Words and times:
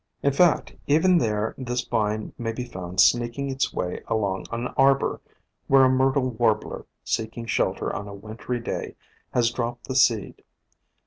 In 0.23 0.33
fact, 0.33 0.75
even 0.87 1.19
there 1.19 1.53
this 1.59 1.85
vine 1.85 2.33
may 2.35 2.51
be 2.53 2.65
found 2.65 2.99
sneaking 2.99 3.51
its 3.51 3.71
way 3.71 4.01
along 4.07 4.47
an 4.51 4.69
arbor, 4.69 5.21
where 5.67 5.83
a 5.83 5.89
myrtle 5.89 6.31
warbler, 6.31 6.87
seeking 7.03 7.45
shelter 7.45 7.95
on 7.95 8.07
a 8.07 8.15
wintry 8.15 8.59
day, 8.59 8.95
has 9.31 9.51
dropped 9.51 9.87
the 9.87 9.95
seed. 9.95 10.43